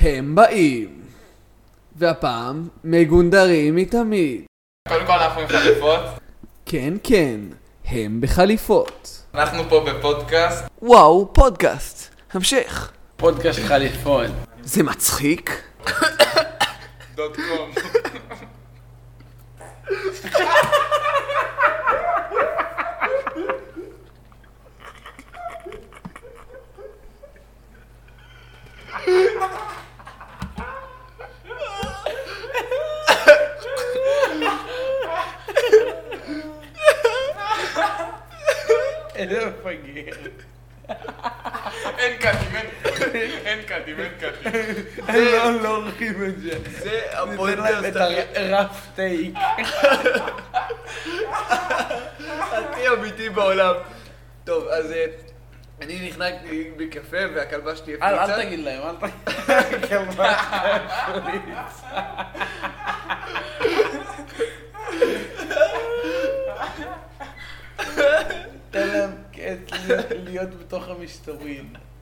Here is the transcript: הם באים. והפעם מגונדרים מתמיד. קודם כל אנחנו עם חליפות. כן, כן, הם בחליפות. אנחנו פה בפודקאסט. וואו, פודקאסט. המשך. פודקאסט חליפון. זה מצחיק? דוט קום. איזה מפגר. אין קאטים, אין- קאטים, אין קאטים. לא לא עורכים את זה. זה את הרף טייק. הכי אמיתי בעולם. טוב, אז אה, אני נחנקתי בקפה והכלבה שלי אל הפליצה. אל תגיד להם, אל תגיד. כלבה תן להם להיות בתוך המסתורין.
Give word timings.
הם 0.00 0.34
באים. 0.34 1.00
והפעם 1.96 2.68
מגונדרים 2.84 3.76
מתמיד. 3.76 4.44
קודם 4.88 5.06
כל 5.06 5.12
אנחנו 5.12 5.40
עם 5.40 5.48
חליפות. 5.48 6.00
כן, 6.66 6.94
כן, 7.02 7.40
הם 7.84 8.20
בחליפות. 8.20 9.24
אנחנו 9.34 9.62
פה 9.68 9.84
בפודקאסט. 9.88 10.64
וואו, 10.82 11.30
פודקאסט. 11.34 12.14
המשך. 12.32 12.92
פודקאסט 13.16 13.60
חליפון. 13.68 14.26
זה 14.62 14.82
מצחיק? 14.82 15.62
דוט 17.14 17.36
קום. 17.36 17.70
איזה 39.20 39.46
מפגר. 39.46 40.12
אין 41.98 42.18
קאטים, 42.20 42.56
אין- 42.56 43.62
קאטים, 43.66 43.96
אין 44.00 44.08
קאטים. 44.20 44.52
לא 45.08 45.62
לא 45.62 45.76
עורכים 45.76 46.24
את 46.28 46.40
זה. 46.40 46.58
זה 46.68 47.00
את 47.88 47.96
הרף 48.36 48.86
טייק. 48.94 49.34
הכי 52.40 52.88
אמיתי 52.88 53.28
בעולם. 53.28 53.74
טוב, 54.44 54.68
אז 54.68 54.92
אה, 54.92 55.04
אני 55.82 56.08
נחנקתי 56.08 56.70
בקפה 56.76 57.16
והכלבה 57.34 57.76
שלי 57.76 57.94
אל 57.94 58.14
הפליצה. 58.14 58.34
אל 58.36 58.44
תגיד 58.44 58.58
להם, 58.58 58.82
אל 58.82 58.94
תגיד. 58.96 59.86
כלבה 59.88 60.36
תן 68.70 68.88
להם 68.88 69.10
להיות 70.24 70.54
בתוך 70.54 70.88
המסתורין. 70.88 71.66